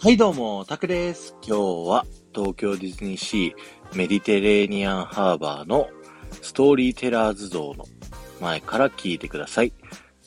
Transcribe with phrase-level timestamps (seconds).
[0.00, 1.34] はいどうも、タクです。
[1.44, 5.88] 今日は東京ディズニーシーメディテレーニアンハーバーの
[6.40, 7.84] ストーリーテラーズ像の
[8.40, 9.72] 前から聞いてください。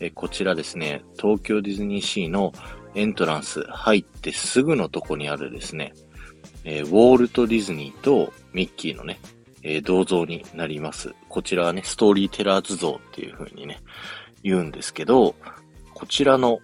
[0.00, 2.52] えこちらですね、東京ディズニーシーの
[2.96, 5.94] エントランス入ってすぐのとこにあるですね、
[6.64, 9.20] え、ウォールト・ディズニーとミッキーのね、
[9.62, 11.14] え、銅像になります。
[11.28, 13.78] こちらはね、ストーリーテラーズ像っていう風にね、
[14.42, 15.36] 言うんですけど、
[15.94, 16.58] こちらの、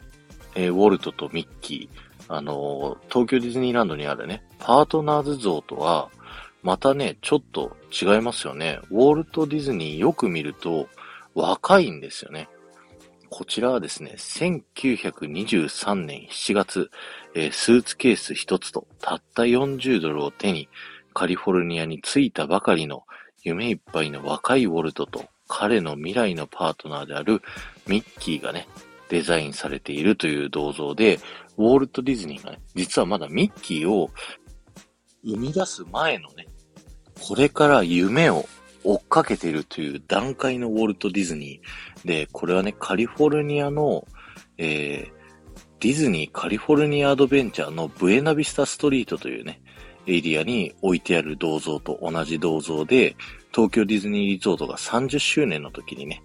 [0.57, 6.11] え、ウォルトとミッキー、あの、東京ディズニーランドにあるね、パートナーズ像とは、
[6.63, 8.81] またね、ちょっと違いますよね。
[8.91, 10.89] ウォルト・ディズニーよく見ると
[11.35, 12.49] 若いんですよね。
[13.31, 16.91] こちらはですね、1923年7月、
[17.35, 20.69] えー、スーツケース一つとたった40ドルを手に
[21.15, 23.05] カリフォルニアに着いたばかりの
[23.43, 27.43] 夢いっぱいの若いウォルトと彼の未来のパートナーである
[27.87, 28.67] ミッキーがね、
[29.09, 31.21] デザインされているという銅像で、
[31.57, 34.11] ウォルト・ディズニーがね、実はまだミッキーを
[35.25, 36.47] 生み出す前のね、
[37.21, 38.47] これから夢を
[38.85, 42.07] 追っかけてるという段階のウォルト・ディズニー。
[42.07, 44.07] で、これはね、カリフォルニアの、
[44.59, 45.17] えー、
[45.81, 49.61] ディズニーカリフォルニアアドベンチャーのブエナビスタストリートというね、
[50.07, 53.17] エリアに置いてある銅像と同じ銅像で、
[53.53, 56.23] 東京ディズニーリゾートが30周年の時にね、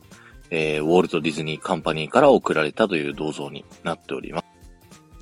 [0.52, 4.50] えー、ウォルト・ディズニーカンパニーから贈られたという銅像になっております。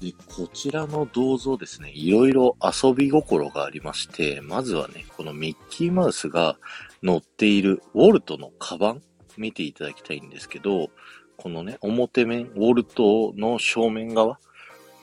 [0.02, 6.58] で、こちらの銅像ですね、いろいろ遊び心がありまして、まずはね、このミッキーマウスが
[7.04, 9.02] 乗っているウォルトのカバン
[9.38, 10.90] 見ていただきたいんですけど、
[11.38, 14.40] このね、表面、ウォルトの正面側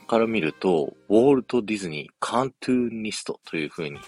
[0.06, 3.98] から見ると、ウォルト・ディズニー・カントゥーニストという風に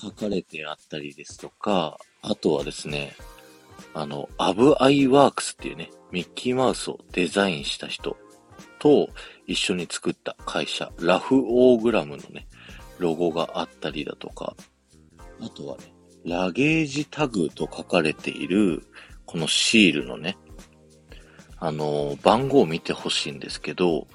[0.00, 3.14] 書かれてあったりですとか、あとはですね、
[3.94, 8.16] あの、アブアイワークスっていうね、ミッキーマウスをデザインした人
[8.78, 9.08] と
[9.52, 12.46] 一緒に作った会社、ラフオーグラムのね、
[12.98, 14.56] ロゴがあったりだとか、
[15.40, 15.92] あとはね、
[16.24, 18.82] ラゲージタグと書かれている、
[19.26, 20.38] このシールのね、
[21.58, 24.06] あの、番号を見てほしいんですけど、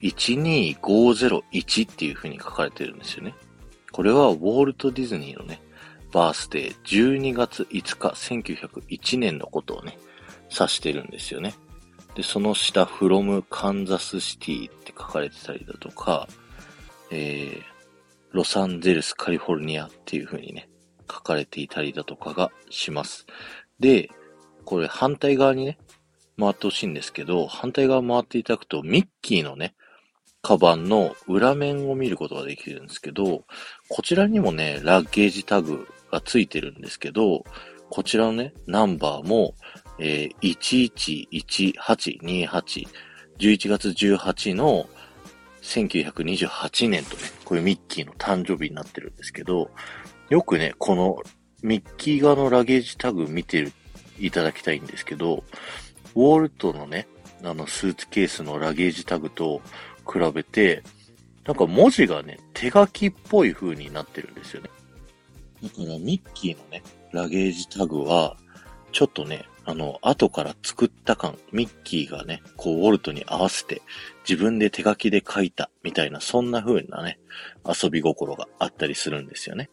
[0.00, 3.34] 12501っていう風に書かれてるんですよね。
[3.92, 5.62] これはウォルト・ディズニーのね、
[6.12, 9.96] バースデー12月5日1901年のことをね、
[10.50, 11.54] 指してるんですよね。
[12.14, 16.28] で、その下、from カンザスシティって書かれてたりだとか、
[17.10, 17.62] えー、
[18.32, 20.68] ロサンゼルス、カリフォルニアっていう風にね、
[21.10, 23.26] 書かれていたりだとかがします。
[23.80, 24.10] で、
[24.64, 25.78] これ反対側にね、
[26.38, 29.74] 回ってほしいんですけど、反対側回っていただくと、ミッキーのね、
[30.42, 33.44] カバンの裏面を見ることができるんですけど、
[33.88, 37.44] こちらにもね、ラッゲージタグがついてるんですけど、
[37.90, 39.54] こちらのね、ナンバーも、
[40.04, 40.58] えー、
[41.30, 42.88] 111828、
[43.38, 44.88] 11月18の
[45.62, 49.70] 1928年とね、こういうミッキーの誕生日になってるんですけど、
[50.28, 51.22] よくね、この
[51.62, 53.70] ミッキー側のラゲージタグ見て、
[54.18, 55.44] いただきたいんですけど、
[56.14, 57.08] ウォルトのね、
[57.44, 59.60] あのスーツケースのラゲージタグと
[60.10, 60.82] 比べて、
[61.44, 64.70] なんか文字がね、手書きっぽい風になってるんですよね。
[65.62, 68.36] だからミッキーのね、ラゲージタグは、
[68.92, 73.82] ちょっとね、あの、後から作った感、ミッキーがね、こう、ウォルトに合わせて、
[74.28, 77.18] 自分で手書きで書いた、みたいな、そんな風なね、
[77.64, 79.70] 遊び心があったりするんですよね。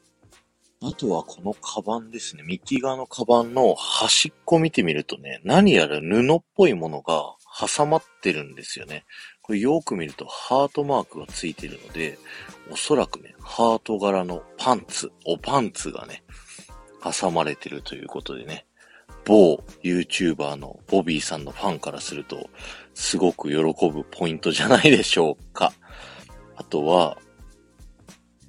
[0.82, 2.44] あとはこのカバンですね。
[2.44, 7.36] ミッキー側のカバンの端っこ見てみるとね、何やら布っぽいものが
[7.68, 9.04] 挟まってるんですよね。
[9.42, 12.18] これよく見るとハートマークがついてるので、
[12.72, 16.24] おそらくね、ハート柄のパンツ、おパンツがね、
[17.04, 18.66] 挟まれてるということでね、
[19.26, 22.50] 某 YouTuber のボビーさんのファンからすると、
[22.94, 25.74] すごく喜ぶポイントじゃないでしょうか。
[26.56, 27.18] あとは、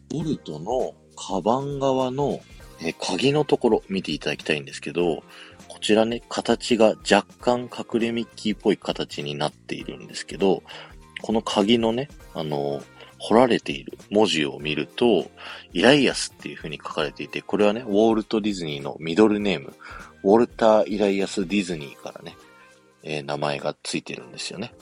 [0.08, 2.41] ボルトのカバン側の
[2.82, 5.22] え鍵のところ見ていただきたいんですけど、
[5.69, 10.62] こちらね、形が若干隠れミッキーっぽい形になっているんですけど、
[11.22, 12.82] この鍵のね、あの、
[13.20, 15.31] 彫られている文字を見ると、
[15.72, 19.75] イライアスっていう風に書かれていて、これはね、ウォルト・ディズニーのミドルネーム、
[20.25, 22.37] ウォルター・イライアス・ディズニーからね、
[23.02, 24.75] えー、名前がついてるんですよね。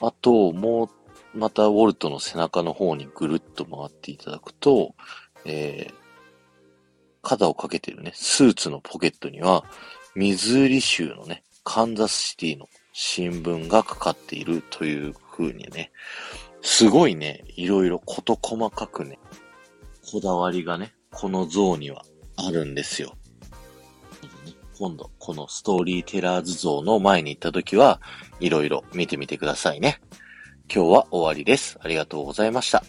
[0.00, 0.90] あと、も
[1.34, 4.94] う、またウォルトの背中の方にぐるっと回っていただくと、
[5.46, 5.94] えー、
[7.22, 9.64] 肩をかけてるね、スーツのポケットには、
[10.14, 15.90] ミズーリ州のね、カンザスシティの新聞がかかっているという風にね、
[16.68, 19.20] すごいね、いろいろ事細かくね、
[20.10, 22.04] こだわりがね、この像には
[22.36, 23.14] あるんですよ。
[24.76, 28.00] 今度、このストーリーテラーズ像の前に行った時は、
[28.40, 30.00] いろいろ見てみてくださいね。
[30.68, 31.78] 今日は終わりです。
[31.80, 32.82] ありがとうございました。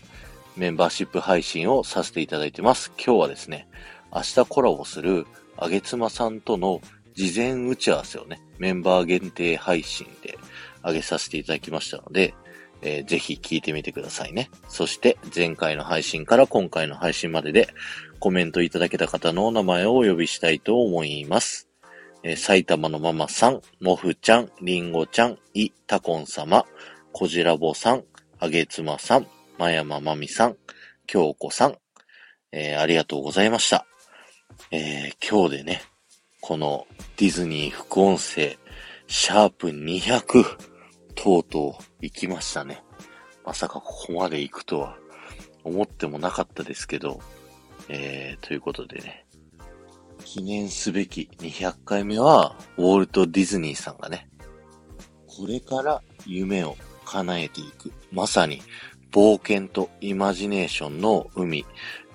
[0.57, 2.91] メンバーシップ配信をさせていただいてます。
[2.97, 3.69] 今日はですね、
[4.11, 6.81] 明日コラボするあげつまさんとの
[7.13, 10.35] 事前打ち合わせをね、メンバー限定配信で
[10.83, 12.33] 上げさせていただきましたので、
[12.81, 14.49] えー、ぜひ聞いてみてくださいね。
[14.67, 17.69] そして前回の配信から今回の配信までで
[18.19, 21.67] コメントいただけた方のお名前をお呼びしたいと思います。
[22.23, 26.65] えー、埼玉のママさん、もふちゃん、りんごちゃん、いたこん様、
[27.11, 28.03] こじらぼさん、
[28.39, 29.27] あげつまさん、
[29.57, 30.57] まやままみさん、
[31.05, 31.75] きょうこさん、
[32.51, 33.85] えー、ありがとうございました。
[34.71, 35.81] えー、今日でね、
[36.41, 36.87] この
[37.17, 38.57] ディズニー副音声、
[39.07, 40.43] シャープ200、
[41.17, 42.83] とうとう行きましたね。
[43.43, 44.97] まさかここまで行くとは
[45.63, 47.19] 思ってもなかったですけど、
[47.89, 49.25] えー、ということでね、
[50.23, 54.29] 記念すべき200回目は、ウォルト・ディズニーさんがね、
[55.27, 57.91] これから夢を叶えていく。
[58.11, 58.61] まさに
[59.11, 61.65] 冒険とイマジネーションの海、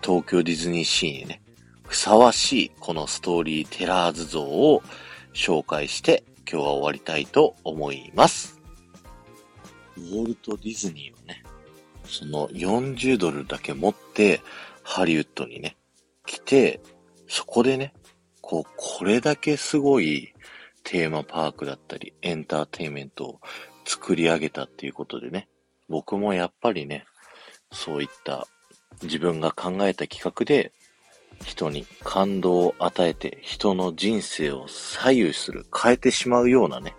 [0.00, 1.42] 東京ディズニーシーにね、
[1.84, 4.82] ふさわしいこのストーリーテラーズ像を
[5.34, 8.61] 紹介して今日は終わりたいと思います。
[10.10, 11.42] ウォルト・ディズニーをね、
[12.04, 14.40] その40ドルだけ持って
[14.82, 15.76] ハリウッドにね、
[16.26, 16.80] 来て、
[17.28, 17.94] そこでね、
[18.40, 20.34] こう、これだけすごい
[20.84, 23.40] テーマパークだったり、エンターテインメントを
[23.84, 25.48] 作り上げたっていうことでね、
[25.88, 27.04] 僕もやっぱりね、
[27.70, 28.46] そういった
[29.02, 30.72] 自分が考えた企画で
[31.44, 36.94] 人に感動を与えて人の人生を左右する、変えてしまうようなね、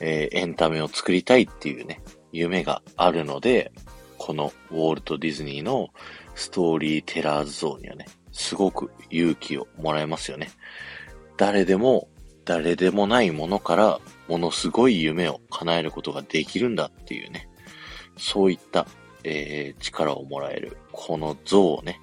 [0.00, 2.00] えー、エンタメを作りたいっていうね、
[2.32, 3.72] 夢があるので、
[4.18, 5.88] このウォルト・ディズニーの
[6.34, 10.50] ストーリーテラーズ像にはね、すごく勇気をもらえますよね。
[11.36, 12.08] 誰でも、
[12.44, 17.48] 誰でもないものからものすごい夢を叶えることができるんだっていうね、
[18.16, 18.86] そういった、
[19.24, 22.00] えー、力をもらえる、この像をね、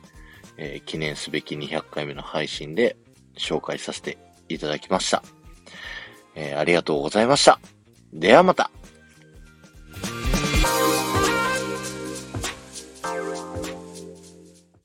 [0.58, 2.96] えー、記念すべき200回目の配信で
[3.38, 4.18] 紹介させて
[4.48, 5.24] いただきました。
[6.36, 7.60] えー、ありがとうございました。
[8.14, 8.72] ではまた